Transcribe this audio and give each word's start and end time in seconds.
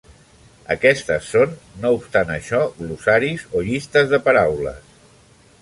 Aquestes 0.75 1.27
són, 1.33 1.53
no 1.83 1.91
obstant 1.99 2.33
això, 2.37 2.63
glossaris 2.79 3.47
o 3.61 3.65
llistes 3.71 4.13
de 4.15 4.25
paraules. 4.31 4.93